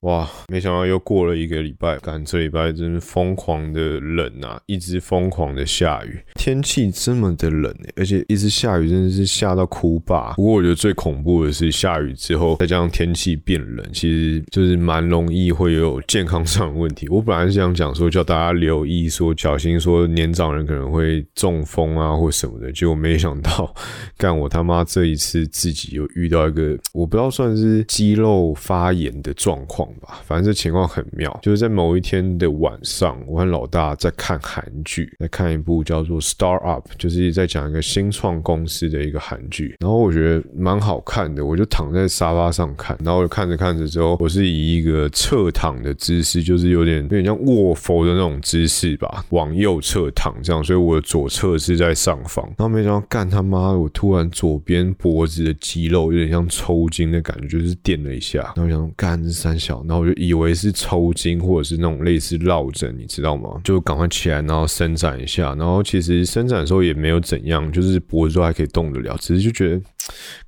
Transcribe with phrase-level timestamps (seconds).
[0.00, 10.32] 哇，没想到又过了一个礼拜，干这礼拜真是疯狂的冷啊，一直疯狂的下雨，天气这么的冷哎，而且一直下雨，真的是下到哭吧。
[10.36, 17.06] 不过我觉得最恐怖的是下雨之后，再加上天气变冷，其实就是蛮容易会有健康上的问题。
[17.10, 23.74] 我本来是想讲说叫大家留意，说小心说年长人可能会中风啊或什么的，结果没想到，
[24.16, 63.60] 干我他妈这一次自己又遇到一个我不知道算是肌肉发炎的状况吧，反正这情况很妙，就是在某一天的晚上，我和老大在看韩剧，在看一部叫做《Star Up》，就是在讲一个新创公司的一个韩剧，然后我觉得蛮好看的，我就躺在沙发上看，然后我看着看着之后，我是以一个侧躺的姿势，就是有点有点像卧佛的那种姿势吧，往右侧躺这样，所以我的左侧是在上方，然后没想到干他妈的，我突然左边脖子的肌肉有点像抽筋的感觉，就是电了一下，然后想干这三小，然后我就以为是抽筋或者是那种类似落枕，你知道吗？
[63.64, 69.80] 就赶快起来，然后伸展一下，然后其实伸展的时候也没有怎样，就是脖子都还可以动得了，只是就觉得。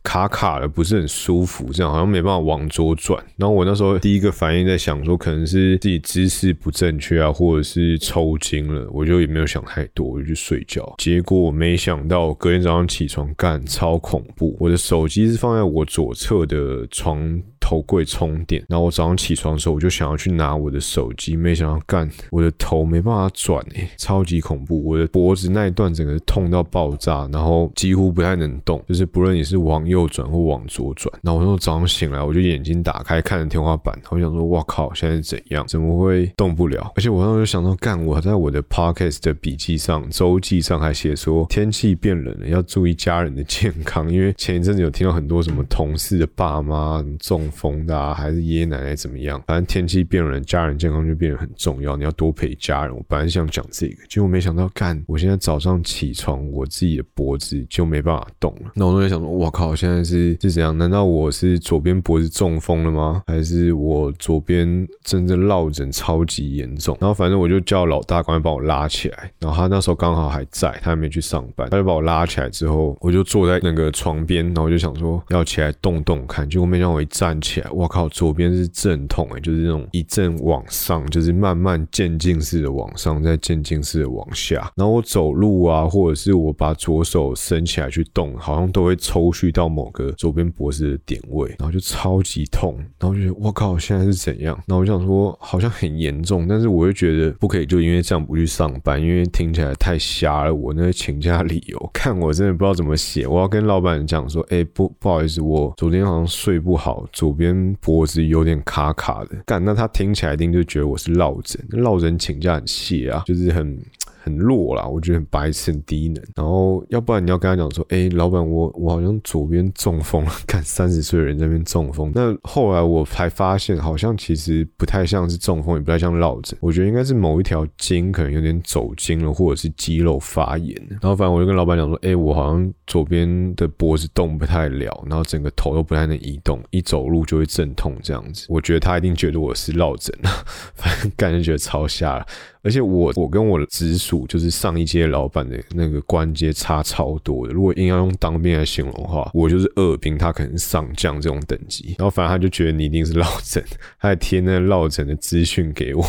[0.02, 3.22] 卡卡的不是很舒服，这样好像没办法往左转。
[3.36, 8.88] 然后我那时候第一个反应在想说，可能是自己姿势不正确啊，或者是抽筋了。
[8.90, 10.92] 我就也没有想太多，我就去睡觉。
[10.98, 14.56] 结果没想到隔天早上起床干超恐怖。
[14.58, 24.82] 我的手机是放在我左侧的床头柜充电，然后我早上起床的时候，我就想要去拿我的手机，没想到干我的头没办法转诶，超级恐怖。
[24.84, 35.64] 我的脖子那一段整个痛到爆炸，然后几乎不太能动，就是不论你是往右转或往左转，然后我那早上醒来，我就眼睛打开看着天花板，我想说，哇靠，现在是怎样？
[35.68, 36.92] 怎么会动不了？
[36.96, 52.92] 而且我当时就想到，干，我在我的 podcast 的笔记上、周记上还写说，天气变冷了，要注意家人的健康，因为前一阵子有听到很多什么同事的爸妈中风的，还是爷爷奶奶怎么样，反正天气变冷，家人健康就变得很重要，你要多陪家人。
[52.92, 58.72] 我本来想讲这个，结果没想到，干，我现在早上起床，我自己的脖子就没办法动了。
[58.74, 60.76] 那我就在想说，我靠，现在是是怎样？
[60.76, 63.22] 难道我是左边脖子中风了吗？
[63.28, 66.98] 还是我左边真正落枕超级严重？
[67.00, 69.30] 然后反正我就叫老大赶快把我拉起来。
[69.38, 76.48] 然后他那时候刚好还在，他还没去上班，他就把我拉起来之后，我就坐在那个床边，然后我就想说要起来动动看。
[76.48, 84.72] 结果没想到我一站起来，我靠，左边是阵痛哎，就是那种一阵往上，就是慢慢渐进式的往上，再渐进式的往下。
[84.76, 94.56] 然后我走路啊，或者是我把左手伸起来去动，好像都会抽蓄到某个左边脖子的点位，然后就超级痛，然后就觉得我靠，现在是怎样？
[94.66, 100.54] 然后我想说好像很严重，但是我又觉得不可以，就因为这样不去上班，因为听起来太瞎了。
[100.54, 103.26] 我那个请假理由，看我真的不知道怎么写。
[103.26, 109.36] 我要跟老板讲说，哎，不不好意思，我昨天好像睡不好，左边脖子有点卡卡的。
[109.46, 113.78] 干，那他听起来一定就觉得我是落枕，落枕请假很谢啊，就是很。
[114.22, 116.22] 很弱啦，我觉得很白痴、很低能。
[116.34, 120.30] 然后，要不然你要跟他讲说：“哎，老板，我我好像左边中风了。
[120.46, 122.12] ”看三十岁的人在那边中风。
[122.14, 126.56] 那后来我才发现，好像其实不太像是中风，也不太像落枕。
[126.60, 130.74] 我觉得应该是某一条筋可能有点走筋了，或者是肌肉发炎。
[130.88, 140.30] 然后，反正我就跟老板讲说：“哎，我好像左边的脖子动不太了，然后整个头都不太能移动，一走路就会阵痛这样子。”我觉得他一定觉得我是落枕了
[140.76, 142.26] 反正感觉觉得超吓了。
[142.62, 147.52] 而且我我跟我直属就是上一届老板的那个关节差超多的。
[147.52, 151.96] 如果硬要用当兵来形容的话，我就是二兵，他可能上将这种等级。
[151.98, 153.62] 然后反正他就觉得你一定是落枕，
[154.00, 156.04] 他还贴那落枕的资讯给我。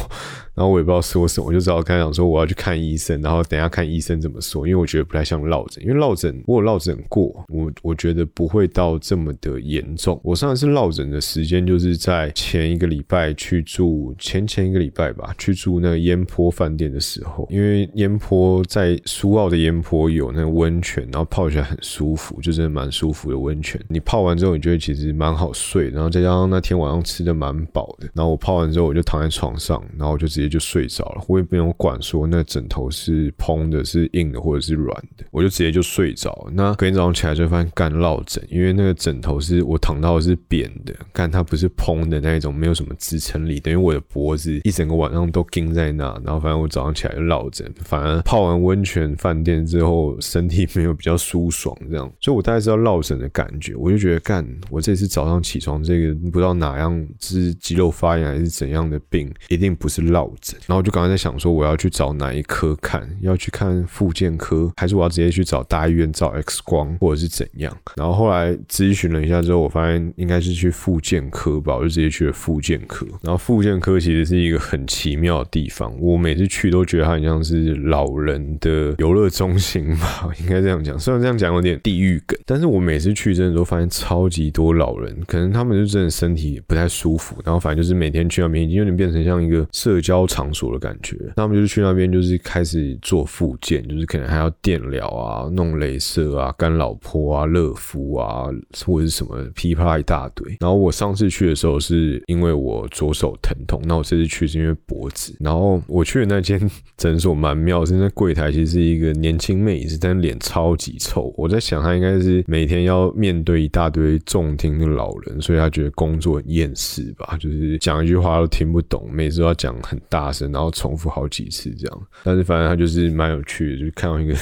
[0.56, 10.22] 然后我也不知道说什么，我就只好跟他讲说我要去看医生，然后等下看医生怎么说，因为我觉得不太像落枕，因为落枕我有落枕过，我我觉得不会到这么的严重。
[10.24, 23.84] 我上一次落枕的时间就是在前一个礼拜去住前前一个礼拜吧，去住那个烟坡饭店的时候，因为烟坡在苏澳的烟坡有那个温泉，然后泡起来很舒服，就真的蛮舒服的温泉。
[23.90, 30.54] 你泡完之后，你觉得其实蛮好睡，然后再加上那天晚上吃的蛮饱的，然后我泡完之后我就躺在床上，然后我就直接。
[30.54, 36.48] 就睡着了，我也不用管说那枕头是蓬的、是硬的或者是软的，我就直接就睡着。
[36.54, 67.78] 那隔天早上起来就发现干落枕，因为那个枕头是我躺到是扁的，干它不是蓬的那一种，没有什么支撑力，等于我的脖子一整个晚上都钉在那，然然后反正我早上起来就落枕，反而泡完温泉饭店之后，身体没有比较舒爽这样，所以我大概知道落枕的感觉，我就觉得干，我这次早上起床这个不知道哪样是肌肉发炎还是怎样的病，一定不是落枕，然后我就刚才在想说我要去找哪一科看，要去看复健科，还是我要直接去找大医院照 X 光，或者是怎样？
[67.96, 73.06] 然后后来咨询了一下之后，我发现应该是去复健科吧，我就直接去了复健科。
[73.22, 80.98] 然后复健科其实是一个很奇妙的地方，我每次去都觉得它很像是老人的游乐中心吧， 应该这样讲。
[80.98, 91.18] 虽然这样讲有点地狱梗，但是我每次去真的都发现超级多老人，可能他们就真的身体不太舒服，然后反正就是每天去那边已经有点变成像一个社交场所的感觉。
[91.36, 98.46] 那他们就是去那边就是开始做复健，就是可能还要电疗啊、弄镭射啊、干老婆啊、热敷啊，
[98.86, 100.56] 或者是什么噼啪一大堆。
[100.60, 105.36] 然后我上次去的时候是因为我左手疼痛，那我这次去是因为脖子。
[105.40, 106.60] 然后我去的那间
[106.98, 111.34] 诊所蛮妙，是那柜台其实是一个年轻妹子，但脸超级臭。
[111.38, 122.02] 我在想她应该是每天要面对一大堆重听的老人，所以她觉得工作很厌世吧，就是讲一句话都听不懂，每次都要讲很大声，然后重复好几次这样。
[122.24, 124.36] 但是反正她就是蛮有趣的，就是看到一个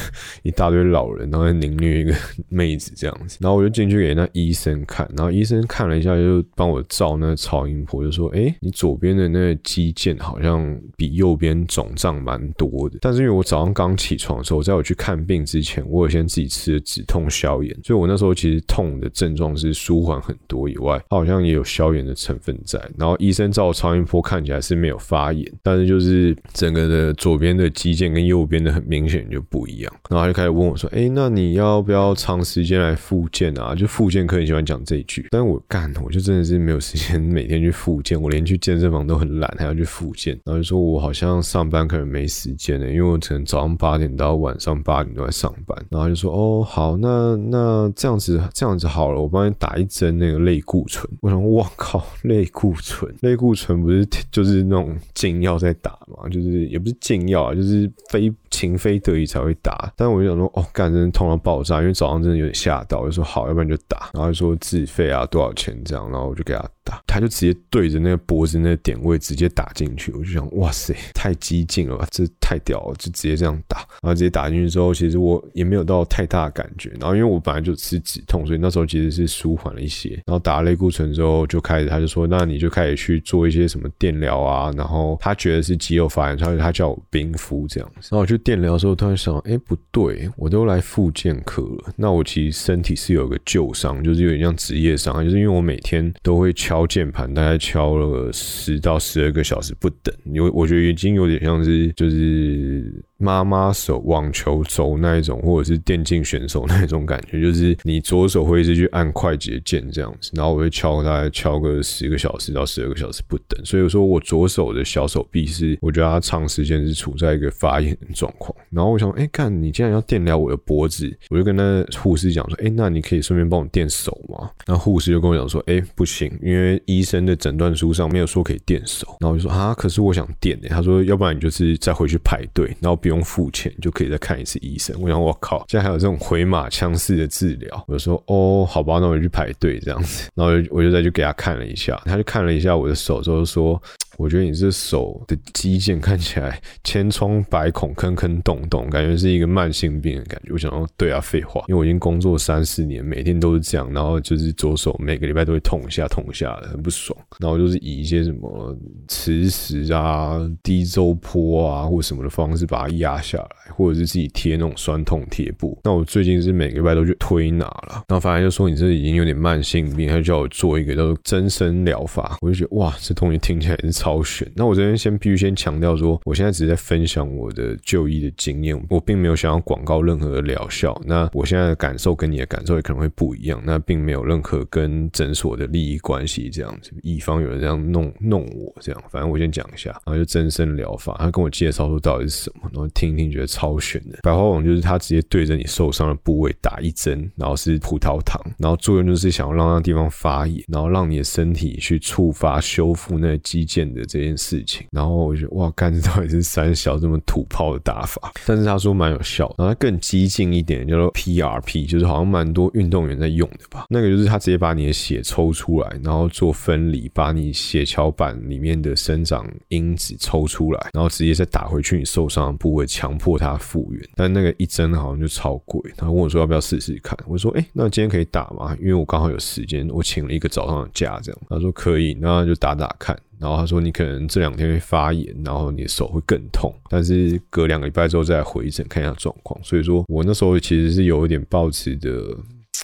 [0.44, 2.14] 一大堆老人，然后凌虐一个
[2.50, 3.38] 妹子这样子。
[3.40, 22.80] 然后我就进去给那医生看，然后医生看了一下，就帮我照那个超音波，就说：“哎，你左边的那个肌腱好像比右边肿胀蛮多的。”但是因为我早上刚起床的时候，在我去看病之前，我有先自己吃了止痛消炎，所以我那时候其实痛的症状是舒缓很多以外，它好像也有消炎的成分在。
[22.98, 29.94] 然后医生照超音波看起来是没有发炎，但是就是整个的左边的肌腱跟右边的很明显就不一样。
[30.10, 40.38] 然后他就开始问我说：“哎，那你要不要长时间来复健啊？”就复健科很喜欢讲这一句，但是我干，我就真的是没有时间每天去复健，我连去健身房都很懒，还要去复健。
[40.46, 45.86] 然后就说我好像上班可能没时间了，因为我可能早上八点到晚上八点都在上班。
[45.90, 56.30] 然后就说：“哦，好，那那这样子这样子好了，我帮你打一针那个类固醇。”我想，我靠， 类固醇，类固醇不是就是那种禁药在打嘛？
[56.30, 59.92] 就是也不是禁药啊，就是非情非得已才会打。
[59.96, 64.12] 但是我就想说，哦，干，真的痛到爆炸，因为早上真的有点吓到，我就说好，要不然就打。
[64.14, 70.12] 然后就说自费啊，多少钱这样，然后我就给他打，他就直接对着那个脖子那个点位直接打进去。
[70.12, 73.78] 我就想，哇塞，太激进了吧，这太屌了，就直接这样打。
[74.02, 76.90] 然后直接打进去之后，其实我也没有到太大的感觉。
[77.00, 80.10] 然后因为我本来就吃止痛，所以那时候其实是舒缓了一些。
[80.26, 84.70] 然后打了类固醇之后，就开始他就说，那你就开始去做一些什么电疗啊。
[84.76, 88.10] 然后他觉得是肌肉发炎，所以他叫我冰敷这样子。
[88.12, 102.41] 然后我去电疗的时候，突然想，哎，不对，我都来复健科了，那我其实身体是有个旧伤，就是有点像职业伤，就是因为我每天都会敲键盘，大概敲了十到十二个小时不等，因为我觉得已经有点像是就是。
[102.42, 113.64] 是妈妈手网球肘那一种，或者是电竞选手那一种感觉，就是你左手会一直去按快捷键这样子，然后我会敲大概敲个十个小时到十二个小时不等。
[113.64, 118.56] 所以我说我左手的小手臂是，我觉得它长时间是处在一个发炎状况。
[118.70, 124.50] 然后我想，哎，看你竟然要电疗我的脖子，我就跟那护士讲说，哎，那你可以顺便帮我电手吗？
[124.66, 129.06] 那护士就跟我讲说，哎，不行，因为医生的诊断书上没有说可以电手。
[129.20, 130.60] 然后我就说啊，可是我想电。
[130.70, 133.02] 他说，要不然你就是再回去排队，然后。
[133.02, 134.96] 不用付钱就可以再看一次医生。
[135.02, 137.84] 我想，我靠，现在还有这种回马枪式的治疗。
[137.88, 140.30] 我说，哦，好吧，那我就去排队这样子。
[140.36, 143.82] 然后我就再去给他看了一下，他就看了一下我的手之后说。
[144.22, 150.54] 我觉得你这手的肌腱看起来千疮百孔、坑坑洞洞，感觉是一个慢性病的感觉。
[150.54, 157.18] 我想说，对啊，废话，因为我已经工作三四年，每天都是这样，然后就是左手每个礼拜都会痛一下、痛一下的，很不爽。
[157.40, 165.76] 然后就是以一些什么磁石啊、低周波啊或什么的方式把它压下来，或者是自己贴那种酸痛贴布。
[165.84, 172.38] 那我最近是每个礼拜都去推拿了，然后反正就说你这已经有点慢性病，他就叫我做一个叫做增生疗法。
[172.42, 174.11] 我就觉得哇，这东西听起来是超。
[174.12, 174.50] 挑选。
[174.56, 181.00] 那我这边先必须先强调说，我现在只是在分享我的就医的经验，我并没有想要广告任何的疗效。
[181.06, 186.50] 那我现在的感受跟你的感受也可能会不一样，那并没有任何跟诊所的利益关系。
[186.50, 189.92] 这样子，乙方有人这样弄弄我，这样，反正我先讲一下。
[190.06, 194.20] 然后就增生疗法，他跟我介绍说到底是什么，然后听一听，觉得超悬的。
[194.24, 203.91] 白花网就是他直接对着你受伤的部位打一针，然后是葡萄糖，然后作用就是想要让那地方发炎，然后让你的身体去触发修复那肌腱。
[203.94, 204.86] 的这件事情。
[204.92, 208.32] 然后我觉得哇，干这到底是三小这么土炮的打法？
[208.46, 213.86] 但是他说蛮有效，然后更激进一点，叫做 PRP，就是好像蛮多运动员在用的吧？
[213.90, 224.10] 那个就是他直接把你的血抽出来，然后做分离，把你血小板里面的生长因子抽出来，然后直接再打回去你受伤的部位，强迫它复原。
[224.16, 227.18] 但那个一针好像就超贵，他问我说要不要试试看？
[227.28, 228.76] 我说哎，那今天可以打吗？
[228.80, 231.42] 因为我刚好有时间，我请了一个早上的假，这样。
[231.50, 233.18] 他说可以，那就打打看。
[233.42, 239.60] 然后他说你可能这两天会发炎，然后你的手会更痛，但是隔两个礼拜之后再回诊看一下状况。
[239.64, 242.38] 所以说我那时候其实是有一点抱持的。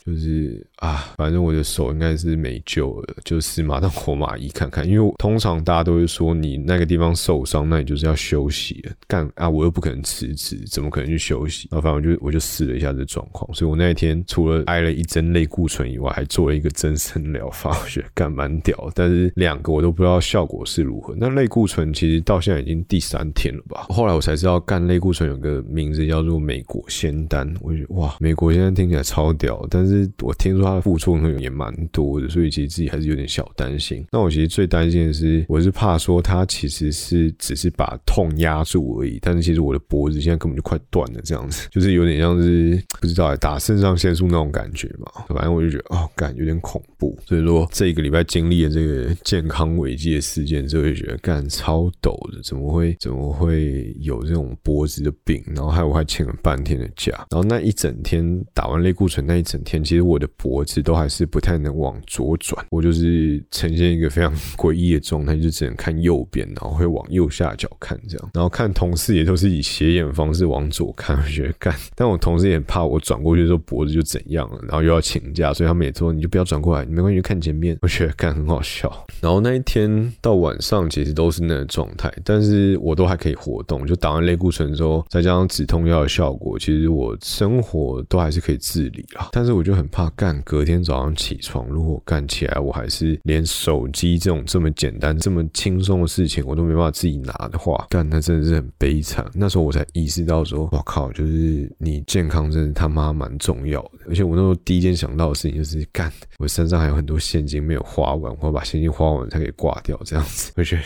[0.07, 4.87] 就是啊，反正我的手应该是没救了，就死马当活马医看看。
[4.87, 8.81] 因为通常大家都会说，你那个地方受伤，那你就是要休息。
[9.05, 11.67] 干啊，我又不可能辞职，怎么可能去休息？
[11.69, 18.89] 然后反正我就我就试了一下这状况，所以我那一天除了挨了一针类固醇以外，还做了一个增生疗法，我觉得干蛮屌。
[18.95, 21.13] 但是两个我都不知道效果是如何。
[21.17, 23.87] 那类固醇其实到现在已经第三天了吧？
[23.89, 27.53] 后来我才知道，干类固醇有个名字叫做美国仙丹。
[27.59, 29.96] 我觉得哇，美国仙丹听起来超屌，但是。
[30.21, 34.05] 我听说他的副作用也蛮多的，所以其实自己还是有点小担心。
[34.11, 45.25] 那我其实最担心的是，我是怕说他其实是只是把痛压住而已，但是其实我的脖子现在根本就快断了，这样子 就是有点像是不知道打肾上腺素那种感觉嘛。
[45.29, 47.17] 反正我就觉得哦，感有点恐怖。
[47.25, 55.43] 所以说这一个礼拜经历了这个健康危机的事件之后，就觉得干超抖的，怎么会怎么会有这种脖子的病？
[55.47, 60.07] 然后还有我还请了半天的假，然后那一整天打完类固醇那一整天，其实。
[60.07, 77.77] 我的脖子都还是不太能往左转，我就是呈现一个非常诡异的状态，就只能看右边，然后会往右下角看这样，然后看同事也都是以斜眼方式往左看，我觉得干，但我同事也怕我转过去之后脖子就怎样了，然后又要请假，所以他们也说你就不要转过来，没关系，看前面。
[77.81, 79.05] 我觉得干很好笑。
[79.19, 89.29] 然后那一天到晚上其实都是那个状态，但是我都还可以活动，就打完类固醇之后，再加上止痛药的效果，其实我生活都还是可以自理啊。
[89.31, 89.87] 但是我就很。
[89.89, 99.25] 怕干，隔天早上起床，如果干起来，我还是连手机这种这么简单、这么轻松的事情，我都没办法自己拿的话，干，那真的是很悲惨。
[99.33, 103.91] 那时候我才意识到，说，我靠，就是你健康真的他妈蛮重要的。
[104.07, 110.51] 而且我那时候第一件想到的事情就是，干，我身上还有很多现金没有花完，我要把现金花完才可以挂掉，这样子。
[110.57, 110.81] 我觉得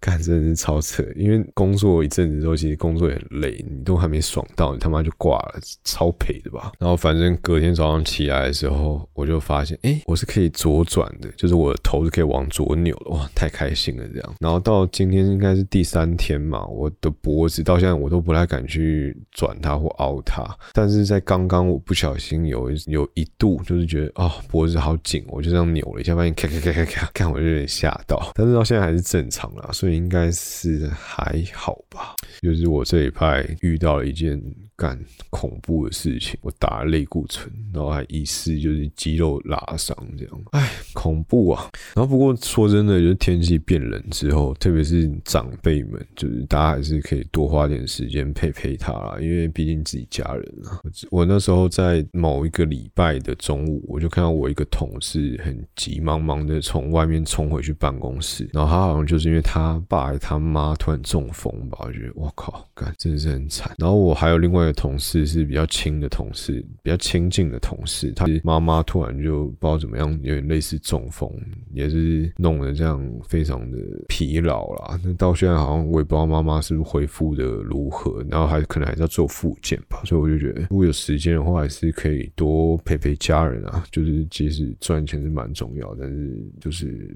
[0.00, 6.72] 干真的是超扯，因为工作一阵子之后，其实工作也很累，你都还没爽到，你他妈就挂了，超赔的吧。
[6.78, 8.40] 然后反正隔天早上起来。
[8.40, 14.34] 的时候，我就发现，哎，我是可以左转的，就是我的头是可以往左扭的，哇，太开心了这样。
[14.40, 20.44] 然后到今天应该是第三天嘛，我的脖子到现在我都不太敢去转它或凹它。
[20.72, 28.32] 但是在刚刚我不小心有有一度就是觉得啊脖子好紧，我就这样扭了一下，发现咔咔咔咔咔，看我就有点吓到。
[28.34, 32.14] 但是到现在还是正常啦，所以应该是还好吧。
[32.40, 34.40] 就是我这一派遇到了一件。
[34.80, 34.98] 干
[35.28, 41.70] 恐怖的事情，我打了类固醇，然后还疑似就是肌肉拉伤这样，哎，恐怖啊！
[41.94, 50.80] 然后不过说真的，就是天气变冷之后，特别是长辈们，就是大家还是可以多花点时间陪陪他啦，因为毕竟自己家人啊。
[51.10, 63.72] 我那时候在某一个礼拜的中午，我就看到我一个同事很急忙忙的从外面冲回去办公室，然后他好像就是因为他爸他妈突然中风吧，我觉得我靠，干真的是很惨。
[63.78, 64.80] 然后我还有另外一个。
[64.80, 67.89] 同事是比较亲的同事，比较亲近的同事。
[67.90, 71.28] 是他妈妈突然就不知道怎么样，有点类似中风，
[71.72, 73.78] 也是弄得这样非常的
[74.08, 74.98] 疲劳啦。
[75.02, 80.00] 那到现在好像我也不知道妈妈是不是恢复的如何，然后还可能还是要做复健吧。
[80.04, 83.84] 所以我就觉得，如果有时间的话，还是可以多陪陪家人啊。
[83.90, 87.14] 就是即使赚钱是蛮重要，但是就是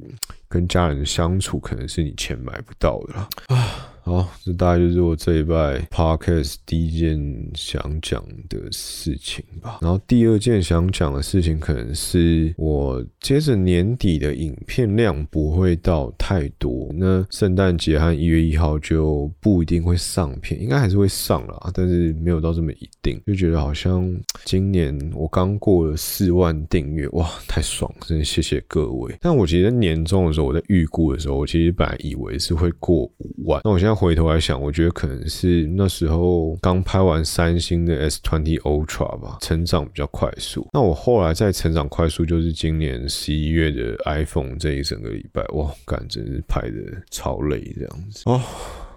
[0.49, 3.29] 跟家人相处，可能是你钱买不到的啦。
[3.47, 3.94] 啊。
[4.07, 7.19] 好，这大概就是我这一拜 podcast 第一件
[7.55, 9.79] 想讲的事情吧。
[9.81, 16.91] 然后第二件想讲的事情，可能是我接着年底的影片量不会到太多。
[16.93, 23.19] 那圣诞节和一月一号就不一定会上片，应该还是会上啦，但是没有到这么一定。
[23.27, 28.07] 就觉得好像今年我刚过了四万订阅，哇，太爽了！
[28.07, 29.17] 真的谢谢各位。
[29.23, 33.63] 但我其实年终的时候，我在预估的时候，我其实本来以为是会过五万。
[33.65, 33.94] 那我现在。
[33.95, 40.69] 回头来想，我觉得可能是那时候刚拍完三星的 S Twenty Ultra 吧，成长比较快速。
[40.73, 48.41] 那我后来再成长快速，就是今年十一月的 iPhone 这一整个礼拜，哇，感真是拍的超累这样子哦。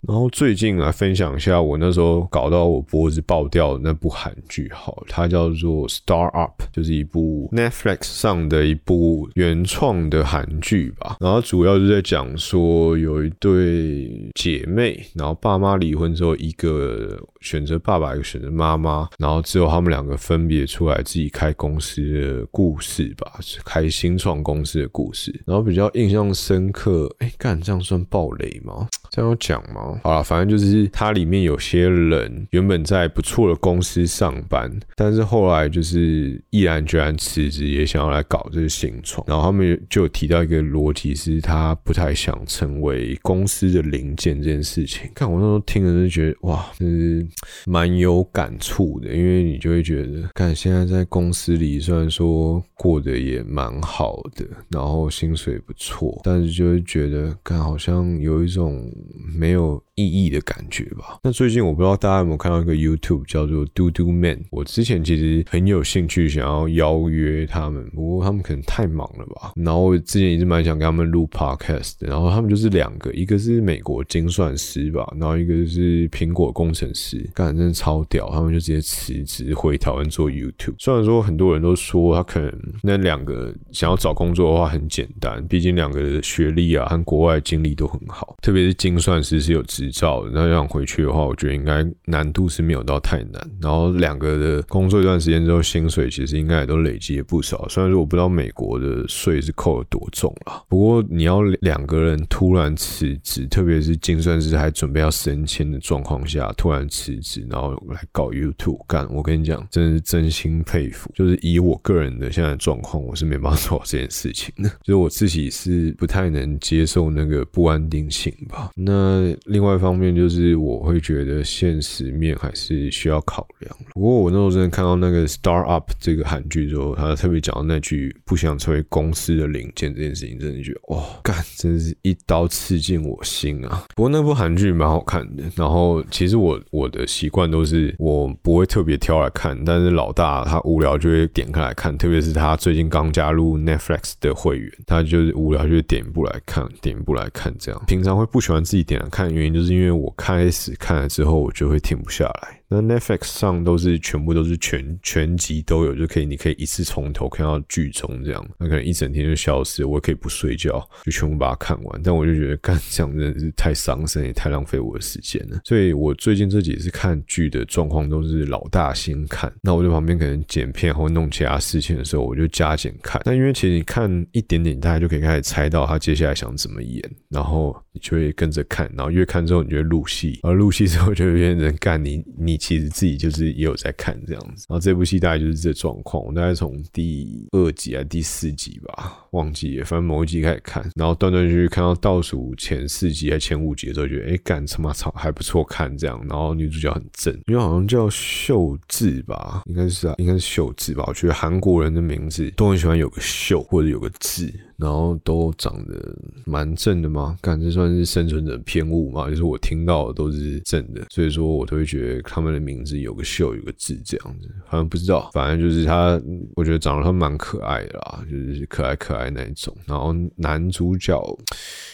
[0.08, 11.18] 然后最近来分享一下我那时候搞到我脖子爆掉的那部韩剧，好，它叫做《Star Up》，就是一部 Netflix 上的一部原创的韩剧吧。
[11.20, 25.34] 然后主要是在讲说有一对姐妹，然后爸妈离婚之后，一个选择爸爸，一个选择妈妈，然后之后他们两个分别出来自己开公司的故事吧，开新创公司的故事。
[25.46, 28.88] 然后比较印象深刻，哎，干这样算暴雷吗？
[29.10, 30.00] 这样讲吗？
[30.04, 39.26] 好了，反正就是它里面有些人原本在不错的公司上班，但是后来就是毅然决然辞职，也想要来搞这个新创。
[39.28, 45.10] 然后他们就有提到一个逻辑，是他不太想成为公司的零件这件事情。
[45.16, 47.26] 看我那时候听了就觉得哇，就是
[47.66, 58.92] 蛮有感触的，因为你就会觉得，看现在在公司里虽然说过得也蛮好的，然后薪水不错，但是就会觉得，看好像有一种。
[59.14, 59.87] 没有。
[59.98, 61.20] 意义的感觉吧。
[61.24, 64.46] 那最近我不知道大家有没有看到一个 YouTube 叫做 Do Do Man。
[64.51, 69.54] 我之前其实很有兴趣想要邀约他们，不过他们可能太忙了吧。
[69.56, 71.94] 然后我之前一直蛮想跟他们录 Podcast。
[72.00, 78.30] 然后他们就是两个，一个是美国精算师吧，然后一个是苹果工程师，干真的超屌。
[78.30, 80.75] 他们就直接辞职回台湾做 YouTube。
[80.77, 89.87] 虽然说很多人都说他可能那两个想要找工作的话很简单，毕竟两个学历啊和国外经历都很好，特别是精算师是有职。
[89.91, 93.50] 照，那想回去的话，我觉得应该难度是没有到太难。
[93.62, 97.67] 然后两个的工作一段时间之后，薪水其实应该也都累积了不少。
[97.70, 111.10] 虽然说我不知道美国的税是扣了多重了，不过你要两个人突然辞职，特别是精算师还准备要升迁的状况下突然辞职，然后来搞 YouTube 干，我跟你讲，真是真心佩服。
[111.15, 114.70] 就是以我个人的现在状况，我是没办法做这件事情的。
[114.84, 118.72] 就是我自己是不太能接受那个不安定性吧。
[118.75, 119.76] 那另外。
[119.77, 123.75] 方面就是我会觉得现实面还是需要考量。
[123.93, 133.86] 不过我那时候真的看到那个《Star Up》这个韩剧之后，他特别讲到那句“不想成为公司的零件”这件事情，真的觉得哇，干，真是一刀刺进我心啊！
[133.96, 135.43] 不过那部韩剧蛮好看的。
[135.55, 147.81] 然后其实我我的习惯都是我不会特别挑来看，但是老大他无聊就会点开来看，特别是他最近刚加入 Netflix 的会员，他就是无聊就会点一部来看，点一部来看这样。
[147.88, 149.67] 平常会不喜欢自己点来看，原因就是。
[149.68, 152.57] 是因为我开始看了之后，我就会停不下来。
[152.70, 158.46] 那 Netflix 上都是全部都是全全集都有，就可以你可以一次从头看到剧终这样。
[158.60, 162.02] 那可能一整天就消失，我也可以不睡觉就全部把它看完。
[162.04, 165.62] 但我就觉得干这样真的是太伤身，也太浪费我的时间了。
[165.64, 173.22] 所以我最近这几次看剧的状况都是老大先看，那我在旁边可能剪片或弄其他事情的时候，我就加减看。
[173.24, 182.56] 但因为其实你看一点点，大家就可以开始猜到他接下来想怎么演，然后你就会跟着看，然后越看之后你就会入戏，而入戏之后就会变成干你你。
[182.57, 186.24] 其实自己就是也有在看这样子，然后这部戏大概就是这状况。
[186.25, 196.20] 我大概从第二集啊第四集吧，忘记了，反正某一集开始看，然后断断续续看到倒数前四集还前五集的时候，觉得哎，干他妈操还不错看这样。
[196.27, 201.03] 然后女主角很正，因为好像叫秀智吧，应该是啊，应该是秀智吧。
[201.07, 204.53] 我觉得韩国人的名字都很喜欢有个秀或者有个智。
[204.77, 207.37] 然后都长得蛮正的吗？
[207.42, 216.22] 感觉算是生存者偏误嘛，就是我听到的都是正的，所以说我都会觉得他们的名字有个秀有个字这样子，好像不知道，反正就是他，
[216.55, 219.75] 我觉得长得他蛮可爱的啦，就是可爱可爱那一种。
[219.85, 221.20] 然后男主角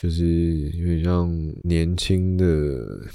[0.02, 1.32] 就是有点像
[1.64, 2.46] 年轻的，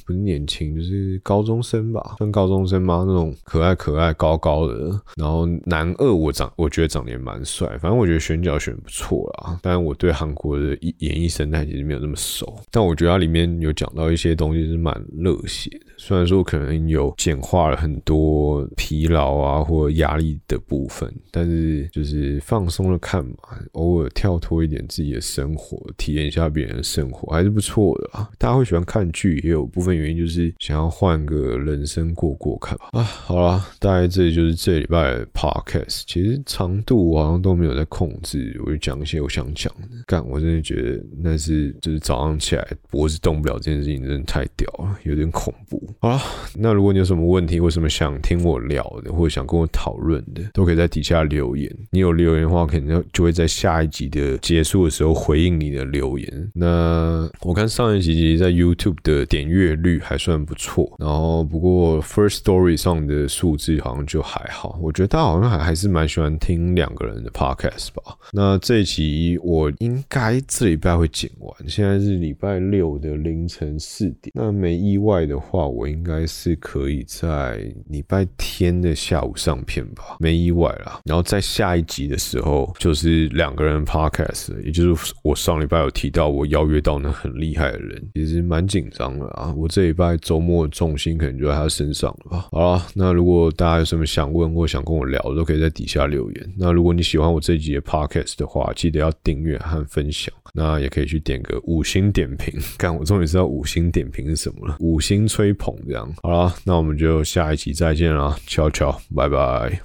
[0.07, 3.05] 不是年轻，就是高中生吧，算高中生吗？
[3.07, 4.99] 那种可爱可爱高高的。
[5.17, 9.58] 然后男二我长，我觉得长得也蛮帅，反正我觉得选角选不错啦。
[9.63, 15.71] 当然，我对韩国的演艺生态其实没有那么熟，但我觉得它里面有讲到一些东西是蛮热血。
[15.99, 28.31] 虽然说可能有简化了很多疲劳啊或压力的部分，但是就是放松了看嘛，偶尔跳脱一点自己的生活，体验一下别人的生活，还是不错的啊。
[28.39, 32.91] 大家会喜欢看剧，也有部分原因就是想要换个人生过过看吧。
[32.93, 39.49] 啊，好了，大概这里就是这礼拜的 podcast，其实长度我好像都没有在控制，我就讲一些我想。
[39.55, 45.83] 讲的干，我真的觉得那是就是早上起来脖子动不了这件事情，真的太屌了，有点恐怖。
[46.01, 46.21] 好了，
[46.57, 51.71] 那如果你有什么问题，或什么想听我聊的，或者想跟我讨论的，都可以在底下留言。
[51.91, 56.51] 你有留言的话，肯定就会在下一集的结束的时候回应你的留言。
[56.55, 64.79] 那我看上一集其实在 YouTube 的点阅率还算不错，然后不过 First Story 上的数字好像就还好。
[64.81, 68.17] 我觉得大家好像还还是蛮喜欢听两个人的 Podcast 吧。
[68.33, 69.39] 那这一集。
[69.43, 71.53] 我应该这礼拜会剪完。
[71.69, 81.01] 现在是礼拜六的凌晨四点，那没意外的话，我我应该是可以在礼拜天的下午上片吧，没意外啦。
[81.05, 89.55] 然后在下一集的时候，就是两个人 podcast，也就是我上礼拜有提到我邀约到那很厉害的人，其实蛮紧张的啊。
[89.57, 92.49] 我这礼拜周末重心可能就在他身上了吧。
[92.51, 96.55] 好了，那如果大家有什么想问或想跟我聊，都可以在底下留言。
[96.57, 100.35] 那如果你喜欢我这集的 podcast 的话，记得要订阅和分享。
[100.55, 106.09] 那也可以去点个五星点评， 看我终于知道五星点评是什么了，五星吹捧这样。
[106.23, 109.81] 好了，那我们就下一期再见啦，悄悄，拜拜。